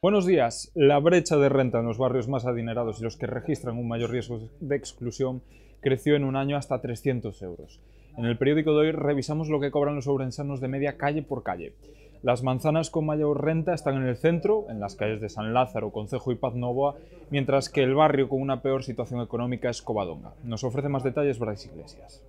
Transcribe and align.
Buenos 0.00 0.26
días. 0.26 0.70
La 0.76 1.00
brecha 1.00 1.36
de 1.38 1.48
renta 1.48 1.80
en 1.80 1.86
los 1.86 1.98
barrios 1.98 2.28
más 2.28 2.46
adinerados 2.46 3.00
y 3.00 3.02
los 3.02 3.16
que 3.16 3.26
registran 3.26 3.78
un 3.78 3.88
mayor 3.88 4.10
riesgo 4.10 4.38
de 4.60 4.76
exclusión 4.76 5.42
creció 5.80 6.14
en 6.14 6.22
un 6.22 6.36
año 6.36 6.56
hasta 6.56 6.80
300 6.80 7.42
euros. 7.42 7.80
En 8.16 8.24
el 8.24 8.38
periódico 8.38 8.74
de 8.74 8.78
hoy 8.78 8.92
revisamos 8.92 9.48
lo 9.48 9.58
que 9.58 9.72
cobran 9.72 9.96
los 9.96 10.06
ourensanos 10.06 10.60
de 10.60 10.68
media 10.68 10.96
calle 10.96 11.22
por 11.22 11.42
calle. 11.42 11.74
Las 12.22 12.44
manzanas 12.44 12.90
con 12.90 13.06
mayor 13.06 13.44
renta 13.44 13.74
están 13.74 13.96
en 13.96 14.06
el 14.06 14.16
centro, 14.16 14.66
en 14.68 14.78
las 14.78 14.94
calles 14.94 15.20
de 15.20 15.28
San 15.28 15.52
Lázaro, 15.52 15.90
Concejo 15.90 16.30
y 16.30 16.36
Paz 16.36 16.54
Novoa, 16.54 16.94
mientras 17.30 17.68
que 17.68 17.82
el 17.82 17.96
barrio 17.96 18.28
con 18.28 18.40
una 18.40 18.62
peor 18.62 18.84
situación 18.84 19.20
económica 19.20 19.68
es 19.68 19.82
Covadonga. 19.82 20.32
Nos 20.44 20.62
ofrece 20.62 20.88
más 20.88 21.02
detalles 21.02 21.40
Brais 21.40 21.66
Iglesias. 21.66 22.22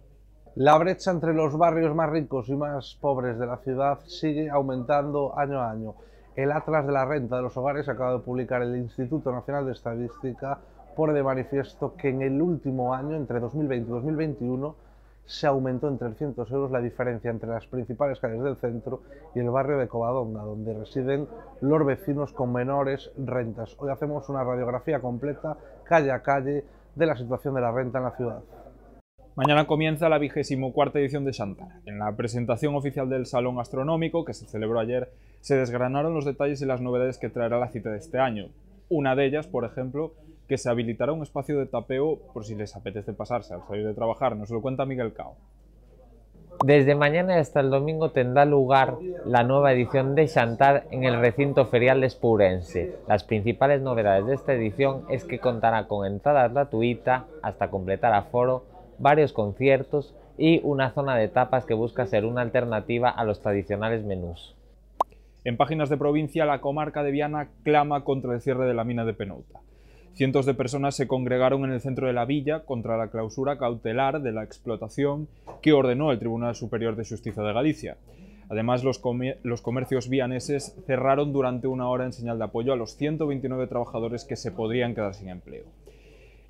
La 0.56 0.76
brecha 0.80 1.12
entre 1.12 1.36
los 1.36 1.56
barrios 1.56 1.94
más 1.94 2.10
ricos 2.10 2.50
y 2.50 2.56
más 2.56 2.98
pobres 3.00 3.38
de 3.38 3.46
la 3.46 3.58
ciudad 3.58 4.00
sigue 4.08 4.50
aumentando 4.50 5.38
año 5.38 5.60
a 5.60 5.70
año. 5.70 5.94
El 6.40 6.54
Atlas 6.54 6.86
de 6.86 6.94
la 6.94 7.04
Renta 7.04 7.36
de 7.36 7.42
los 7.42 7.58
Hogares 7.58 7.90
acaba 7.90 8.14
de 8.14 8.20
publicar 8.20 8.62
el 8.62 8.78
Instituto 8.78 9.30
Nacional 9.30 9.66
de 9.66 9.74
Estadística 9.74 10.58
pone 10.96 11.12
de 11.12 11.22
manifiesto 11.22 11.96
que 11.98 12.08
en 12.08 12.22
el 12.22 12.42
último 12.42 12.94
año, 12.94 13.18
entre 13.18 13.42
2020 13.42 13.90
y 13.90 13.92
2021, 13.92 14.74
se 15.26 15.48
aumentó 15.48 15.90
en 15.90 15.98
300 15.98 16.50
euros 16.50 16.72
la 16.72 16.80
diferencia 16.80 17.30
entre 17.30 17.50
las 17.50 17.68
principales 17.68 18.22
calles 18.22 18.42
del 18.42 18.56
centro 18.56 19.02
y 19.36 19.40
el 19.40 19.50
barrio 19.50 19.80
de 19.80 19.90
Covadonga, 19.90 20.44
donde 20.44 20.80
residen 20.80 21.28
los 21.60 21.86
vecinos 21.86 22.32
con 22.32 22.54
menores 22.54 23.12
rentas. 23.18 23.76
Hoy 23.78 23.90
hacemos 23.90 24.30
una 24.30 24.42
radiografía 24.42 25.02
completa, 25.02 25.58
calle 25.84 26.14
a 26.14 26.22
calle, 26.22 26.64
de 26.96 27.06
la 27.06 27.18
situación 27.18 27.54
de 27.54 27.62
la 27.62 27.74
renta 27.74 27.98
en 27.98 28.04
la 28.06 28.12
ciudad. 28.12 28.40
Mañana 29.40 29.68
comienza 29.68 30.10
la 30.10 30.18
vigésimo 30.18 30.74
cuarta 30.74 31.00
edición 31.00 31.24
de 31.24 31.32
Chantar. 31.32 31.70
En 31.86 31.98
la 31.98 32.12
presentación 32.12 32.76
oficial 32.76 33.08
del 33.08 33.26
Salón 33.26 33.58
Astronómico, 33.58 34.26
que 34.26 34.34
se 34.34 34.46
celebró 34.46 34.82
ayer, 34.82 35.14
se 35.40 35.56
desgranaron 35.56 36.14
los 36.14 36.26
detalles 36.26 36.62
y 36.62 36.66
las 36.66 36.82
novedades 36.82 37.18
que 37.18 37.30
traerá 37.30 37.58
la 37.58 37.70
cita 37.70 37.90
de 37.90 38.00
este 38.00 38.20
año. 38.20 38.50
Una 38.90 39.16
de 39.16 39.26
ellas, 39.26 39.48
por 39.48 39.64
ejemplo, 39.64 40.12
que 40.50 40.58
se 40.58 40.70
habilitará 40.70 41.14
un 41.14 41.24
espacio 41.24 41.58
de 41.58 41.68
tapeo 41.68 42.20
por 42.34 42.44
si 42.44 42.54
les 42.54 42.76
apetece 42.76 43.14
pasarse 43.14 43.54
al 43.54 43.66
salir 43.66 43.88
de 43.88 43.94
trabajar. 43.94 44.36
Nos 44.36 44.50
lo 44.50 44.62
cuenta 44.62 44.86
Miguel 44.86 45.14
Cao. 45.14 45.36
Desde 46.66 46.96
mañana 46.96 47.40
hasta 47.40 47.62
el 47.62 47.70
domingo 47.70 48.12
tendrá 48.12 48.44
lugar 48.44 48.98
la 49.24 49.44
nueva 49.44 49.72
edición 49.72 50.16
de 50.16 50.28
Chantar 50.28 50.86
en 50.92 51.06
el 51.06 51.18
recinto 51.18 51.66
ferial 51.68 52.02
de 52.02 52.08
Espourense. 52.08 52.98
Las 53.08 53.24
principales 53.24 53.82
novedades 53.82 54.26
de 54.26 54.36
esta 54.36 54.52
edición 54.52 55.06
es 55.10 55.24
que 55.24 55.40
contará 55.40 55.88
con 55.88 56.06
entrada 56.06 56.46
gratuita 56.50 57.28
hasta 57.42 57.70
completar 57.70 58.14
aforo 58.14 58.66
varios 59.00 59.34
conciertos 59.34 60.14
y 60.38 60.62
una 60.64 60.92
zona 60.92 61.16
de 61.16 61.28
tapas 61.28 61.66
que 61.66 61.74
busca 61.74 62.06
ser 62.08 62.26
una 62.26 62.42
alternativa 62.42 63.10
a 63.10 63.24
los 63.26 63.42
tradicionales 63.42 64.06
menús. 64.06 64.56
En 65.44 65.58
páginas 65.58 65.90
de 65.90 65.98
provincia, 65.98 66.46
la 66.46 66.62
comarca 66.62 67.02
de 67.02 67.12
Viana 67.12 67.50
clama 67.64 68.04
contra 68.04 68.34
el 68.34 68.42
cierre 68.42 68.66
de 68.68 68.74
la 68.74 68.84
mina 68.84 69.06
de 69.06 69.14
Penouta. 69.14 69.60
Cientos 70.14 70.46
de 70.46 70.54
personas 70.54 70.96
se 70.96 71.08
congregaron 71.08 71.64
en 71.64 71.72
el 71.72 71.80
centro 71.80 72.08
de 72.08 72.14
la 72.14 72.26
villa 72.26 72.66
contra 72.66 72.98
la 72.98 73.08
clausura 73.08 73.58
cautelar 73.58 74.22
de 74.22 74.34
la 74.34 74.44
explotación 74.44 75.30
que 75.62 75.72
ordenó 75.72 76.12
el 76.12 76.20
Tribunal 76.20 76.56
Superior 76.56 76.96
de 76.96 77.06
Justicia 77.06 77.42
de 77.42 77.54
Galicia. 77.54 77.98
Además, 78.50 78.84
los, 78.84 79.02
los, 79.44 79.62
comercios 79.62 80.10
vianeses 80.10 80.76
cerraron 80.86 81.32
durante 81.32 81.68
una 81.68 81.88
hora 81.88 82.06
en 82.06 82.14
señal 82.14 82.38
de 82.38 82.46
apoyo 82.46 82.74
a 82.74 82.76
los 82.76 82.98
129 82.98 83.68
trabajadores 83.68 84.26
que 84.26 84.36
se 84.36 84.52
podrían 84.52 84.96
quedar 84.96 85.14
sin 85.14 85.30
empleo. 85.30 85.66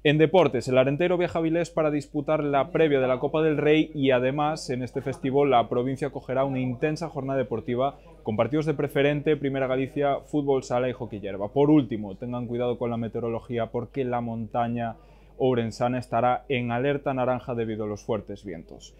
En 0.01 0.17
deportes, 0.17 0.65
el 0.69 0.77
Arentero 0.77 1.17
viaja 1.17 1.39
a 1.39 1.41
Vilés 1.41 1.71
para 1.71 1.91
disputar 1.91 2.41
la 2.41 2.71
previa 2.71 3.01
de 3.01 3.07
la 3.07 3.19
Copa 3.19 3.41
del 3.41 3.57
Rey 3.57 3.91
y 3.93 4.11
además 4.11 4.69
en 4.69 4.81
este 4.81 5.01
festival 5.01 5.49
la 5.49 5.67
provincia 5.67 6.07
acogerá 6.07 6.45
una 6.45 6.61
intensa 6.61 7.09
jornada 7.09 7.37
deportiva 7.37 7.97
con 8.23 8.37
partidos 8.37 8.65
de 8.65 8.75
preferente, 8.75 9.35
Primera 9.35 9.67
Galicia, 9.67 10.19
fútbol 10.21 10.63
sala 10.63 10.87
y 10.87 10.93
hockey 10.93 11.19
hierba. 11.19 11.49
Por 11.49 11.69
último, 11.69 12.15
tengan 12.15 12.47
cuidado 12.47 12.77
con 12.77 12.89
la 12.91 12.95
meteorología 12.95 13.71
porque 13.71 14.05
la 14.05 14.21
montaña 14.21 14.95
ourensana 15.37 15.99
estará 15.99 16.45
en 16.47 16.71
alerta 16.71 17.13
naranja 17.13 17.53
debido 17.53 17.83
a 17.83 17.87
los 17.87 18.01
fuertes 18.01 18.45
vientos. 18.45 18.95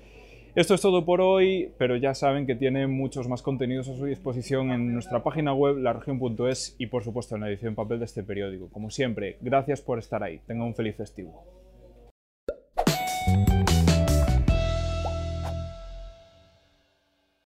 Esto 0.56 0.74
es 0.74 0.82
todo 0.82 1.06
por 1.06 1.22
hoy, 1.22 1.72
pero 1.78 1.96
ya 1.96 2.16
saben 2.16 2.48
que 2.48 2.56
tienen 2.56 2.90
muchos 2.90 3.28
más 3.28 3.44
contenidos 3.44 3.88
a 3.88 3.96
su 3.96 4.06
disposición 4.06 4.72
en 4.72 4.94
nuestra 4.94 5.22
página 5.22 5.54
web, 5.54 5.78
laregion.es 5.78 6.76
y 6.80 6.88
por 6.88 7.04
supuesto 7.04 7.36
en 7.36 7.42
la 7.42 7.50
edición 7.50 7.76
papel 7.76 8.00
de 8.00 8.06
este 8.06 8.24
periódico. 8.24 8.68
Como 8.70 8.90
siempre, 8.90 9.38
gracias 9.42 9.82
por 9.82 10.00
estar 10.00 10.24
ahí. 10.24 10.42
Tengan 10.48 10.68
un 10.68 10.76
feliz 10.76 10.96
festivo. 10.96 11.59